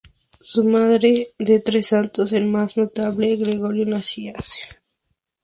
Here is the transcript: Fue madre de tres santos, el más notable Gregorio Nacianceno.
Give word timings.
Fue 0.43 0.63
madre 0.63 1.27
de 1.37 1.59
tres 1.59 1.85
santos, 1.85 2.33
el 2.33 2.45
más 2.47 2.75
notable 2.75 3.35
Gregorio 3.37 3.85
Nacianceno. 3.85 4.73